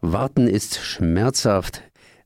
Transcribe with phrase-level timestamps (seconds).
[0.00, 1.82] Warten ist schmerzhaft.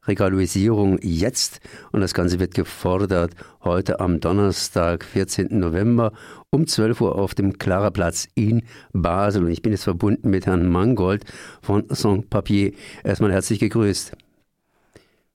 [0.07, 5.59] Regularisierung jetzt und das Ganze wird gefordert heute am Donnerstag, 14.
[5.59, 6.13] November
[6.51, 9.45] um 12 Uhr auf dem Klaraplatz in Basel.
[9.45, 11.25] Und ich bin jetzt verbunden mit Herrn Mangold
[11.63, 12.73] von Sans Papier.
[13.03, 14.15] Erstmal herzlich gegrüßt.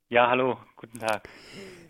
[0.09, 1.27] Ja, hallo, guten Tag.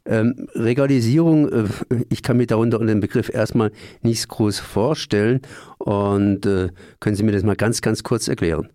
[0.06, 1.66] Ähm, Regalisierung, äh,
[2.10, 3.72] ich kann mir darunter unter dem Begriff erstmal
[4.02, 5.42] nichts groß vorstellen.
[5.78, 6.70] Und äh,
[7.02, 8.70] können Sie mir das mal ganz, ganz kurz erklären?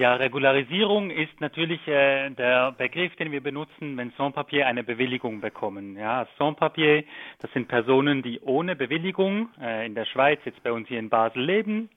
[0.00, 5.94] Ja, Regularisierung ist natürlich äh, der Begriff, den wir benutzen, wenn Sans-Papier eine Bewilligung bekommen.
[5.94, 7.04] Ja, Sans-Papier,
[7.40, 11.10] das sind Personen, die ohne Bewilligung äh, in der Schweiz, jetzt bei uns hier in
[11.10, 11.90] Basel leben.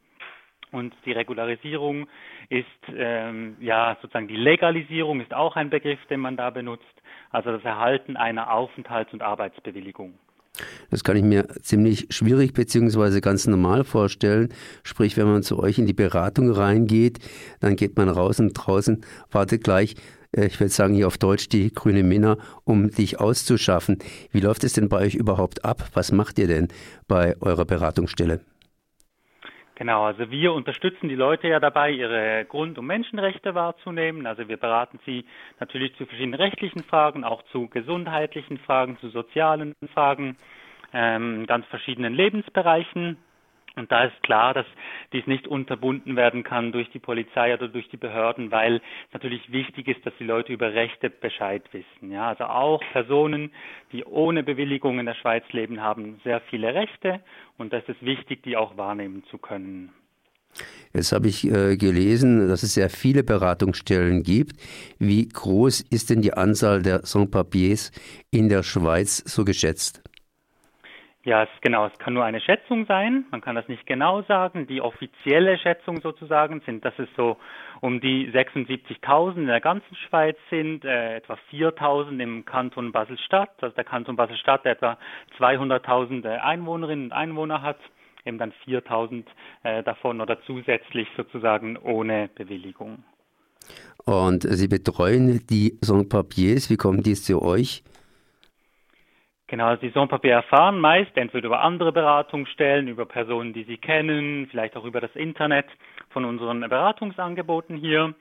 [0.73, 2.09] Und die Regularisierung
[2.49, 7.53] ist, ähm, ja, sozusagen die Legalisierung ist auch ein Begriff, den man da benutzt also
[7.53, 10.19] das Erhalten einer Aufenthalts- und Arbeitsbewilligung.
[10.93, 14.53] Das kann ich mir ziemlich schwierig beziehungsweise ganz normal vorstellen.
[14.83, 17.17] Sprich, wenn man zu euch in die Beratung reingeht,
[17.61, 19.95] dann geht man raus und draußen wartet gleich,
[20.37, 23.97] äh, ich würde sagen hier auf Deutsch, die grüne Minna, um dich auszuschaffen.
[24.31, 25.81] Wie läuft es denn bei euch überhaupt ab?
[25.95, 26.67] Was macht ihr denn
[27.07, 28.41] bei eurer Beratungsstelle?
[29.73, 34.27] Genau, also wir unterstützen die Leute ja dabei, ihre Grund- und Menschenrechte wahrzunehmen.
[34.27, 35.25] Also wir beraten sie
[35.59, 40.37] natürlich zu verschiedenen rechtlichen Fragen, auch zu gesundheitlichen Fragen, zu sozialen Fragen,
[40.93, 43.17] ähm, ganz verschiedenen Lebensbereichen.
[43.75, 44.67] Und da ist klar, dass
[45.13, 49.51] dies nicht unterbunden werden kann durch die Polizei oder durch die Behörden, weil es natürlich
[49.51, 52.11] wichtig ist, dass die Leute über Rechte Bescheid wissen.
[52.11, 53.51] Ja, also auch Personen,
[53.91, 57.21] die ohne Bewilligung in der Schweiz leben, haben sehr viele Rechte
[57.57, 59.91] und das ist wichtig, die auch wahrnehmen zu können.
[60.93, 64.61] Jetzt habe ich äh, gelesen, dass es sehr viele Beratungsstellen gibt.
[64.99, 67.91] Wie groß ist denn die Anzahl der Sans-Papiers
[68.29, 70.03] in der Schweiz so geschätzt?
[71.25, 73.25] Ja, es, genau, es kann nur eine Schätzung sein.
[73.31, 74.67] Man kann das nicht genau sagen.
[74.67, 77.37] Die offizielle Schätzung sozusagen sind, dass es so
[77.79, 83.51] um die 76.000 in der ganzen Schweiz sind, äh, etwa 4.000 im Kanton Basel-Stadt.
[83.61, 84.97] Also der Kanton Basel-Stadt etwa
[85.39, 87.79] 200.000 äh, Einwohnerinnen und Einwohner hat,
[88.25, 89.23] eben dann 4.000
[89.63, 93.05] äh, davon oder zusätzlich sozusagen ohne Bewilligung.
[94.03, 96.69] Und Sie betreuen die Sans-Papiers.
[96.69, 97.81] Wie kommen die zu euch?
[99.53, 104.47] Genau, also die Sans-Papier erfahren meist entweder über andere Beratungsstellen, über Personen, die sie kennen,
[104.49, 105.67] vielleicht auch über das Internet
[106.09, 108.15] von unseren Beratungsangeboten hier.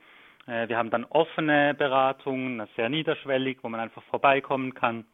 [0.45, 5.05] Äh, wir haben dann offene Beratungen, sehr niederschwellig, wo man einfach vorbeikommen kann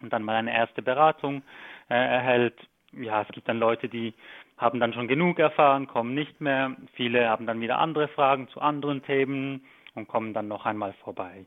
[0.00, 1.42] und dann mal eine erste Beratung
[1.90, 2.54] äh, erhält.
[2.92, 4.14] Ja, es gibt dann Leute, die
[4.56, 6.76] haben dann schon genug erfahren, kommen nicht mehr.
[6.92, 9.64] Viele haben dann wieder andere Fragen zu anderen Themen
[9.96, 11.46] und kommen dann noch einmal vorbei.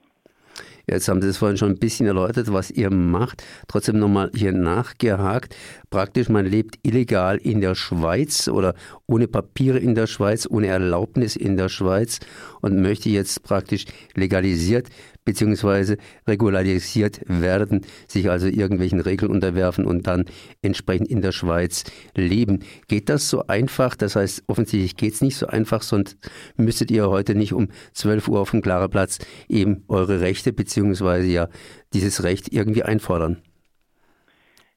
[0.90, 3.44] Jetzt haben Sie es vorhin schon ein bisschen erläutert, was ihr macht.
[3.68, 5.53] Trotzdem nochmal hier nachgehakt.
[5.90, 8.74] Praktisch, man lebt illegal in der Schweiz oder
[9.06, 12.20] ohne Papiere in der Schweiz, ohne Erlaubnis in der Schweiz
[12.62, 13.84] und möchte jetzt praktisch
[14.16, 14.88] legalisiert
[15.28, 20.24] beziehungsweise regularisiert werden, sich also irgendwelchen Regeln unterwerfen und dann
[20.62, 21.84] entsprechend in der Schweiz
[22.16, 22.64] leben.
[22.88, 23.98] Geht das so einfach?
[23.98, 26.18] Das heißt, offensichtlich geht es nicht so einfach, sonst
[26.56, 31.28] müsstet ihr heute nicht um 12 Uhr auf dem klaren Platz eben eure Rechte beziehungsweise
[31.28, 31.50] ja
[31.94, 33.44] dieses Recht irgendwie einfordern.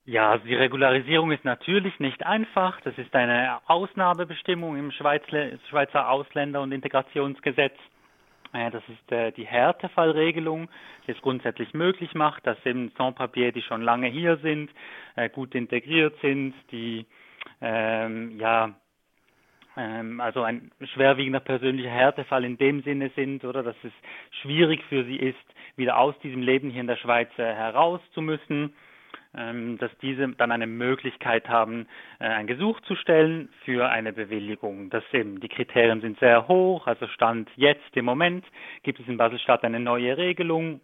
[0.05, 2.81] Ja, also die Regularisierung ist natürlich nicht einfach.
[2.81, 7.77] Das ist eine Ausnahmebestimmung im Schweizer Ausländer- und Integrationsgesetz.
[8.53, 10.69] Das ist äh, die Härtefallregelung,
[11.07, 14.71] die es grundsätzlich möglich macht, dass eben Sans-Papier, die schon lange hier sind,
[15.15, 17.07] äh, gut integriert sind, die
[17.61, 18.75] ähm, ja
[19.77, 23.93] ähm, also ein schwerwiegender persönlicher Härtefall in dem Sinne sind oder dass es
[24.43, 25.37] schwierig für sie ist,
[25.77, 28.75] wieder aus diesem Leben hier in der Schweiz äh, heraus zu müssen
[29.33, 31.87] dass diese dann eine Möglichkeit haben,
[32.19, 34.91] äh, ein Gesuch zu stellen für eine Bewilligung.
[34.91, 38.45] Das eben, die Kriterien sind sehr hoch, also Stand jetzt im Moment
[38.83, 40.81] gibt es in Basel-Stadt eine neue Regelung,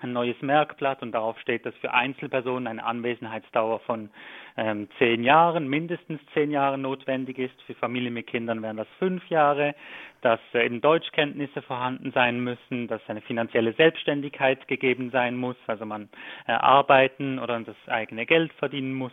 [0.00, 4.10] ein neues Merkblatt und darauf steht, dass für Einzelpersonen eine Anwesenheitsdauer von
[4.56, 7.60] ähm, zehn Jahren, mindestens zehn Jahren notwendig ist.
[7.62, 9.74] Für Familien mit Kindern wären das fünf Jahre,
[10.20, 15.86] dass äh, eben Deutschkenntnisse vorhanden sein müssen, dass eine finanzielle Selbstständigkeit gegeben sein muss, also
[15.86, 16.08] man
[16.46, 19.12] äh, arbeiten oder das eigene Geld verdienen muss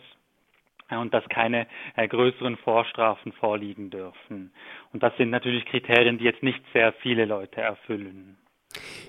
[0.90, 1.66] äh, und dass keine
[1.96, 4.52] äh, größeren Vorstrafen vorliegen dürfen.
[4.92, 8.36] Und das sind natürlich Kriterien, die jetzt nicht sehr viele Leute erfüllen.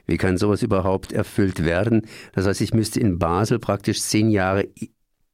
[0.06, 2.04] Wie kann sowas überhaupt erfüllt werden?
[2.34, 4.68] Das heißt, ich müsste in Basel praktisch zehn Jahre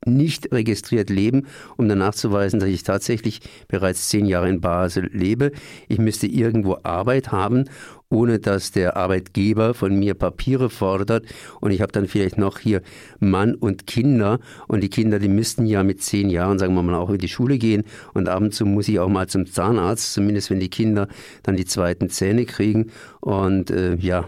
[0.06, 1.48] nicht registriert leben,
[1.78, 5.52] um dann nachzuweisen, dass ich tatsächlich bereits zehn Jahre in Basel lebe.
[5.88, 7.66] Ich müsste irgendwo Arbeit haben,
[8.10, 11.26] ohne dass der Arbeitgeber von mir Papiere fordert.
[11.60, 12.82] Und ich habe dann vielleicht noch hier
[13.20, 14.40] Mann und Kinder.
[14.68, 17.30] Und die Kinder, die müssten ja mit zehn Jahren, sagen wir mal, auch in die
[17.30, 17.84] Schule gehen.
[18.14, 21.08] Und ab und zu muss ich auch mal zum Zahnarzt, zumindest wenn die Kinder
[21.44, 22.92] dann die zweiten Zähne kriegen.
[23.22, 24.28] Und äh, ja,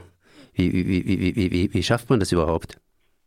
[0.56, 2.78] wie, wie, wie, wie, wie, wie schafft man das überhaupt?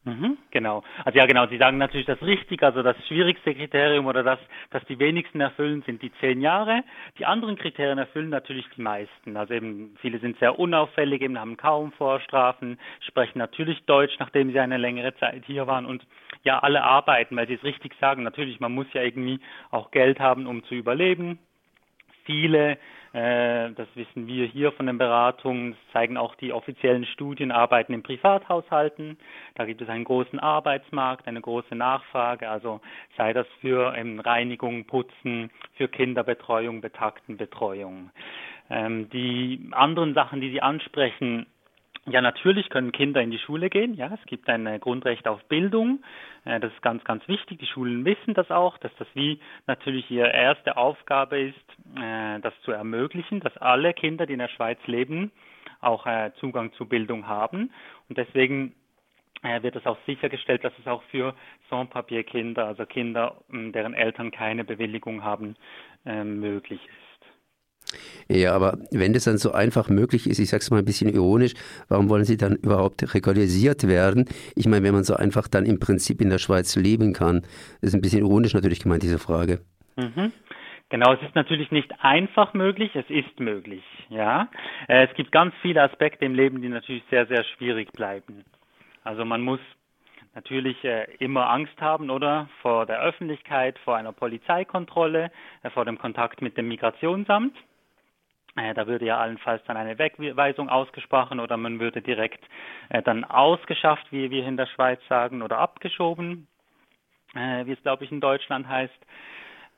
[0.06, 0.84] Mhm, genau.
[1.04, 1.48] Also ja, genau.
[1.48, 2.62] Sie sagen natürlich das richtig.
[2.62, 4.38] Also das schwierigste Kriterium oder das,
[4.70, 6.84] das die wenigsten erfüllen, sind die zehn Jahre.
[7.18, 9.36] Die anderen Kriterien erfüllen natürlich die meisten.
[9.36, 14.60] Also eben viele sind sehr unauffällig, eben haben kaum Vorstrafen, sprechen natürlich Deutsch, nachdem sie
[14.60, 16.06] eine längere Zeit hier waren und
[16.44, 18.22] ja, alle arbeiten, weil sie es richtig sagen.
[18.22, 19.40] Natürlich, man muss ja irgendwie
[19.72, 21.40] auch Geld haben, um zu überleben.
[22.26, 22.76] Viele
[23.16, 27.94] äh, das wissen wir hier von den Beratungen, das zeigen auch die offiziellen Studien, arbeiten
[27.94, 29.16] in Privathaushalten.
[29.54, 32.82] Da gibt es einen großen Arbeitsmarkt, eine große Nachfrage, also
[33.16, 38.10] sei das für ähm, Reinigung, Putzen, für Kinderbetreuung, Betaktenbetreuung.
[38.68, 41.46] Ähm, die anderen Sachen, die Sie ansprechen,
[42.08, 43.94] ja, natürlich können Kinder in die Schule gehen.
[43.94, 46.04] Ja, es gibt ein äh, Grundrecht auf Bildung.
[46.44, 47.58] Äh, das ist ganz, ganz wichtig.
[47.58, 52.54] Die Schulen wissen das auch, dass das wie natürlich ihre erste Aufgabe ist, äh, das
[52.62, 55.32] zu ermöglichen, dass alle Kinder, die in der Schweiz leben,
[55.80, 56.06] auch
[56.40, 57.70] Zugang zu Bildung haben.
[58.08, 58.74] Und deswegen
[59.60, 61.34] wird es auch sichergestellt, dass es auch für
[61.68, 65.54] Sans-Papier-Kinder, also Kinder, deren Eltern keine Bewilligung haben,
[66.04, 67.15] möglich ist.
[68.28, 71.08] Ja, aber wenn das dann so einfach möglich ist, ich sage es mal ein bisschen
[71.08, 71.54] ironisch,
[71.88, 74.26] warum wollen Sie dann überhaupt regularisiert werden?
[74.56, 77.42] Ich meine, wenn man so einfach dann im Prinzip in der Schweiz leben kann,
[77.80, 79.60] ist ein bisschen ironisch natürlich gemeint, diese Frage.
[79.96, 80.32] Mhm.
[80.88, 84.48] Genau, es ist natürlich nicht einfach möglich, es ist möglich, ja.
[84.86, 88.44] Äh, es gibt ganz viele Aspekte im Leben, die natürlich sehr, sehr schwierig bleiben.
[89.02, 89.58] Also man muss
[90.36, 92.48] natürlich äh, immer Angst haben, oder?
[92.62, 95.32] Vor der Öffentlichkeit, vor einer Polizeikontrolle,
[95.62, 97.56] äh, vor dem Kontakt mit dem Migrationsamt.
[98.56, 102.42] Äh, da würde ja allenfalls dann eine Wegweisung ausgesprochen oder man würde direkt
[102.88, 106.48] äh, dann ausgeschafft, wie wir in der Schweiz sagen, oder abgeschoben,
[107.34, 108.98] äh, wie es glaube ich in Deutschland heißt.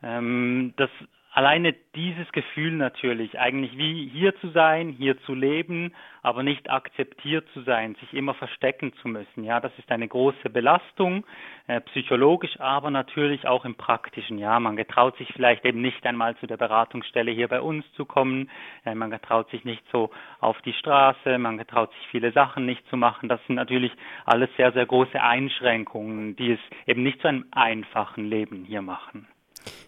[0.03, 0.91] Ähm, das
[1.33, 5.93] alleine dieses Gefühl natürlich, eigentlich wie hier zu sein, hier zu leben,
[6.23, 9.45] aber nicht akzeptiert zu sein, sich immer verstecken zu müssen.
[9.45, 11.25] Ja, das ist eine große Belastung,
[11.67, 14.39] äh, psychologisch, aber natürlich auch im Praktischen.
[14.39, 18.05] Ja, man getraut sich vielleicht eben nicht einmal zu der Beratungsstelle hier bei uns zu
[18.05, 18.51] kommen.
[18.85, 20.11] Äh, man getraut sich nicht so
[20.41, 21.39] auf die Straße.
[21.39, 23.29] Man getraut sich viele Sachen nicht zu machen.
[23.29, 23.93] Das sind natürlich
[24.25, 29.29] alles sehr, sehr große Einschränkungen, die es eben nicht zu einem einfachen Leben hier machen.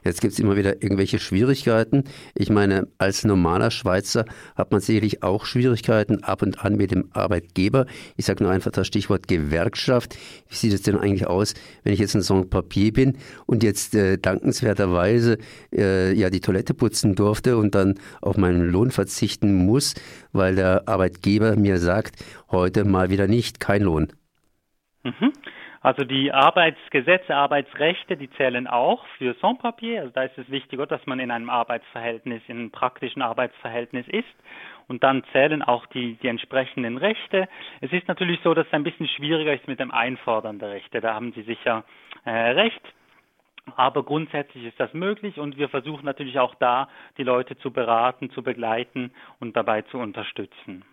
[0.05, 2.05] Jetzt gibt es immer wieder irgendwelche Schwierigkeiten.
[2.35, 4.25] Ich meine, als normaler Schweizer
[4.55, 7.87] hat man sicherlich auch Schwierigkeiten ab und an mit dem Arbeitgeber.
[8.17, 10.17] Ich sage nur einfach das Stichwort Gewerkschaft.
[10.49, 11.55] Wie sieht es denn eigentlich aus,
[11.85, 15.39] wenn ich jetzt ein Sans-Papier bin und jetzt äh, dankenswerterweise
[15.73, 19.95] äh, ja die Toilette putzen durfte und dann auf meinen Lohn verzichten muss,
[20.33, 22.17] weil der Arbeitgeber mir sagt,
[22.51, 24.09] heute mal wieder nicht, kein Lohn.
[25.03, 25.33] Mhm.
[25.81, 30.01] Also die Arbeitsgesetze, Arbeitsrechte, die zählen auch für Sans-Papier.
[30.01, 34.29] Also da ist es wichtiger, dass man in einem Arbeitsverhältnis, in einem praktischen Arbeitsverhältnis ist.
[34.89, 37.49] Und dann zählen auch die, die entsprechenden Rechte.
[37.81, 41.01] Es ist natürlich so, dass es ein bisschen schwieriger ist mit dem Einfordern der Rechte.
[41.01, 41.85] Da haben Sie sicher
[42.25, 42.83] äh, recht.
[43.77, 46.89] Aber grundsätzlich ist das möglich und wir versuchen natürlich auch da,
[47.19, 50.85] die Leute zu beraten, zu begleiten und dabei zu unterstützen.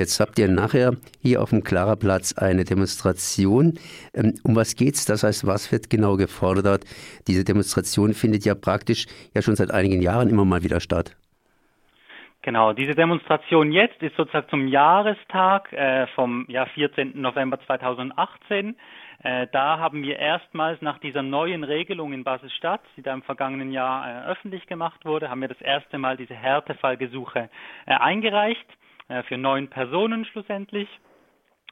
[0.00, 3.74] Jetzt habt ihr nachher hier auf dem Klarerplatz eine Demonstration.
[4.14, 5.04] Ähm, um was geht's?
[5.04, 6.84] Das heißt, was wird genau gefordert?
[7.28, 9.04] Diese Demonstration findet ja praktisch
[9.34, 11.14] ja schon seit einigen Jahren immer mal wieder statt.
[12.40, 17.20] Genau, diese Demonstration jetzt ist sozusagen zum Jahrestag äh, vom ja, 14.
[17.20, 18.76] November 2018.
[19.22, 23.70] Äh, da haben wir erstmals nach dieser neuen Regelung in Basel-Stadt, die da im vergangenen
[23.70, 27.50] Jahr äh, öffentlich gemacht wurde, haben wir das erste Mal diese Härtefallgesuche
[27.84, 28.66] äh, eingereicht.
[29.10, 30.88] Äh, für neun Personen schlussendlich.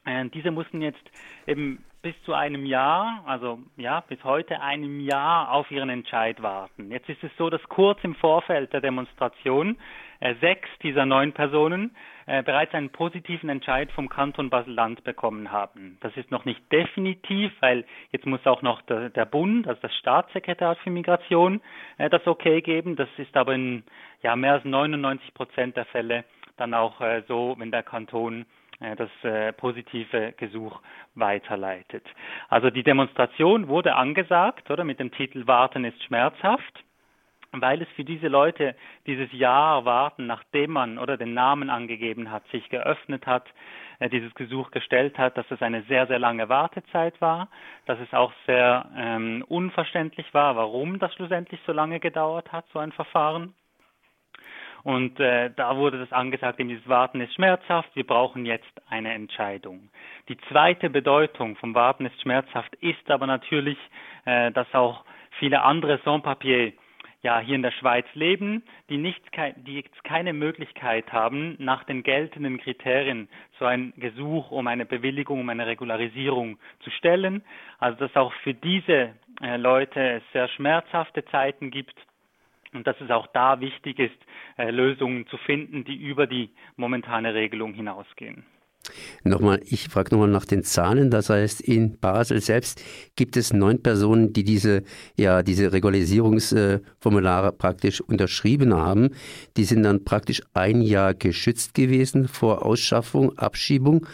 [0.05, 1.03] Äh, diese mussten jetzt
[1.47, 6.91] eben bis zu einem Jahr, also ja, bis heute einem Jahr auf ihren Entscheid warten.
[6.91, 9.77] Jetzt ist es so, dass kurz im Vorfeld der Demonstration
[10.21, 15.97] äh, sechs dieser neun Personen äh, bereits einen positiven Entscheid vom Kanton Basel-Land bekommen haben.
[16.01, 19.95] Das ist noch nicht definitiv, weil jetzt muss auch noch der, der Bund, also das
[19.95, 21.61] Staatssekretariat für Migration,
[21.97, 22.95] äh, das Okay geben.
[22.97, 23.83] Das ist aber in
[24.21, 26.23] ja, mehr als 99 Prozent der Fälle
[26.59, 28.45] dann auch äh, so, wenn der Kanton
[28.79, 30.79] äh, das äh, positive Gesuch
[31.15, 32.05] weiterleitet.
[32.47, 36.83] Also die Demonstration wurde angesagt, oder mit dem Titel Warten ist schmerzhaft.
[37.51, 38.75] weil es für diese Leute
[39.07, 43.45] dieses Jahr warten, nachdem man oder den Namen angegeben hat, sich geöffnet hat,
[44.11, 47.49] dieses Gesuch gestellt hat, dass es eine sehr, sehr lange Wartezeit war,
[47.85, 52.79] dass es auch sehr ähm, unverständlich war, warum das schlussendlich so lange gedauert hat, so
[52.79, 53.53] ein Verfahren.
[54.89, 59.91] Und äh, da wurde das angesagt, dieses Warten ist schmerzhaft, wir brauchen jetzt eine Entscheidung.
[60.29, 63.77] Die zweite Bedeutung vom Warten ist schmerzhaft ist aber natürlich,
[64.25, 65.05] äh, dass auch
[65.37, 66.73] viele andere Sans-Papiers
[67.21, 69.21] ja hier in der Schweiz leben, die nicht
[69.57, 73.29] die jetzt keine Möglichkeit haben, nach den geltenden Kriterien
[73.59, 77.43] so ein Gesuch um eine Bewilligung, um eine Regularisierung zu stellen.
[77.77, 81.93] Also dass auch für diese äh, Leute es sehr schmerzhafte Zeiten gibt
[82.73, 84.19] und dass es auch da wichtig ist,
[84.57, 88.45] äh, Lösungen zu finden, die über die momentane Regelung hinausgehen.
[89.23, 91.11] Nochmal, ich frage nochmal nach den Zahlen.
[91.11, 92.83] Das heißt, in Basel selbst
[93.15, 94.83] gibt es neun Personen, die diese,
[95.17, 99.09] ja, diese Regularisierungsformulare praktisch unterschrieben haben.
[99.57, 104.07] Die sind dann praktisch ein Jahr geschützt gewesen vor Ausschaffung, Abschiebung.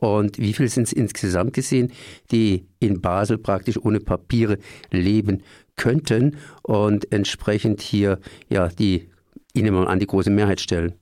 [0.00, 1.92] Und wie viel sind es insgesamt gesehen,
[2.32, 4.58] die in Basel praktisch ohne Papiere
[4.90, 5.42] leben
[5.76, 9.10] könnten und entsprechend hier ja die
[9.52, 10.94] Ihnen mal an die große Mehrheit stellen?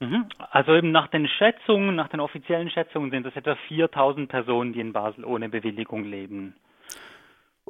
[0.00, 0.26] Mhm.
[0.50, 4.80] Also eben nach den Schätzungen, nach den offiziellen Schätzungen sind es etwa 4000 Personen, die
[4.80, 6.54] in Basel ohne Bewilligung leben.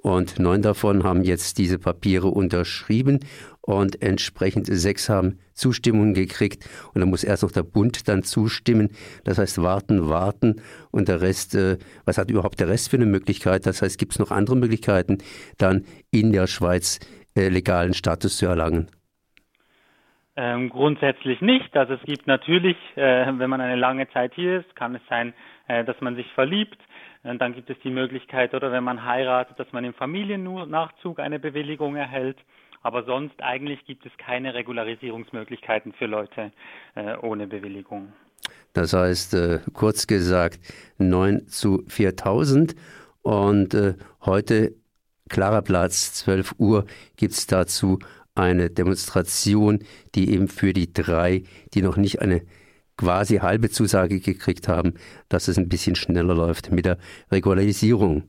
[0.03, 3.21] Und neun davon haben jetzt diese Papiere unterschrieben
[3.61, 6.69] und entsprechend sechs haben Zustimmung gekriegt.
[6.93, 8.91] Und dann muss erst noch der Bund dann zustimmen.
[9.23, 10.61] Das heißt, warten, warten.
[10.91, 13.65] Und der Rest, äh, was hat überhaupt der Rest für eine Möglichkeit?
[13.65, 15.19] Das heißt, gibt es noch andere Möglichkeiten,
[15.59, 16.99] dann in der Schweiz
[17.37, 18.89] äh, legalen Status zu erlangen?
[20.35, 21.77] Ähm, grundsätzlich nicht.
[21.77, 25.35] Also es gibt natürlich, äh, wenn man eine lange Zeit hier ist, kann es sein,
[25.69, 26.79] äh, dass man sich verliebt.
[27.23, 31.95] Dann gibt es die Möglichkeit, oder wenn man heiratet, dass man im Familiennachzug eine Bewilligung
[31.95, 32.39] erhält.
[32.83, 36.51] Aber sonst eigentlich gibt es keine Regularisierungsmöglichkeiten für Leute
[36.97, 38.13] äh, ohne Bewilligung.
[38.73, 40.59] Das heißt, äh, kurz gesagt,
[40.99, 42.75] 9 zu 4000.
[43.23, 44.75] Und äh, heute,
[45.29, 46.87] klarer Platz, 12 Uhr,
[47.17, 48.01] gibt es dazu
[48.35, 49.81] eine Demonstration,
[50.17, 52.43] die eben für die drei, die noch nicht eine
[52.97, 54.95] quasi halbe Zusage gekriegt haben,
[55.29, 56.99] dass es ein bisschen schneller läuft mit der
[57.31, 58.25] Regularisierung.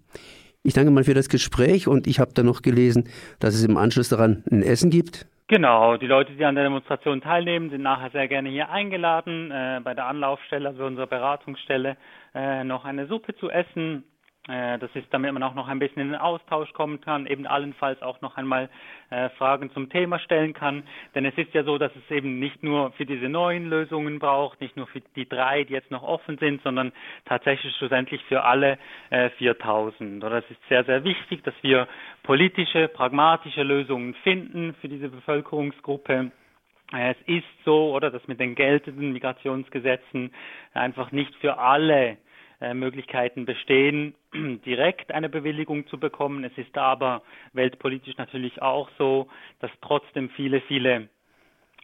[0.63, 3.75] Ich danke mal für das Gespräch und ich habe da noch gelesen, dass es im
[3.75, 5.27] Anschluss daran ein Essen gibt.
[5.47, 9.81] Genau, die Leute, die an der Demonstration teilnehmen, sind nachher sehr gerne hier eingeladen, äh,
[9.83, 11.97] bei der Anlaufstelle, also unserer Beratungsstelle,
[12.33, 14.05] äh, noch eine Suppe zu essen
[14.45, 18.01] das ist, damit man auch noch ein bisschen in den Austausch kommen kann, eben allenfalls
[18.01, 18.69] auch noch einmal
[19.09, 20.83] äh, Fragen zum Thema stellen kann.
[21.15, 24.59] Denn es ist ja so, dass es eben nicht nur für diese neuen Lösungen braucht,
[24.59, 26.91] nicht nur für die drei, die jetzt noch offen sind, sondern
[27.23, 28.77] tatsächlich schlussendlich für alle
[29.11, 30.21] äh, 4000.
[30.21, 31.87] Oder es ist sehr, sehr wichtig, dass wir
[32.23, 36.31] politische, pragmatische Lösungen finden für diese Bevölkerungsgruppe.
[36.91, 40.33] Äh, es ist so, oder dass mit den geltenden Migrationsgesetzen
[40.73, 42.15] einfach nicht für alle äh,
[42.73, 46.43] Möglichkeiten bestehen, direkt eine Bewilligung zu bekommen.
[46.43, 47.21] Es ist aber
[47.53, 49.27] weltpolitisch natürlich auch so,
[49.59, 51.09] dass trotzdem viele, viele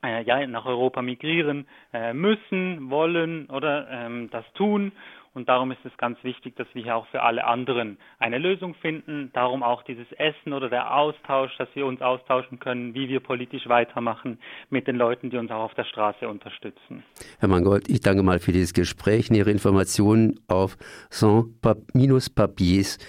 [0.03, 4.91] äh, ja, nach Europa migrieren äh, müssen, wollen oder ähm, das tun.
[5.33, 8.73] Und darum ist es ganz wichtig, dass wir hier auch für alle anderen eine Lösung
[8.75, 9.31] finden.
[9.33, 13.67] Darum auch dieses Essen oder der Austausch, dass wir uns austauschen können, wie wir politisch
[13.67, 17.03] weitermachen mit den Leuten, die uns auch auf der Straße unterstützen.
[17.39, 19.29] Herr Mangold, ich danke mal für dieses Gespräch.
[19.29, 20.77] Nähere Informationen auf
[21.09, 22.99] sans-papiers.ch.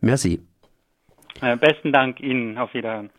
[0.00, 0.40] Merci.
[1.40, 2.58] Äh, besten Dank Ihnen.
[2.58, 3.10] Auf Wiederhören.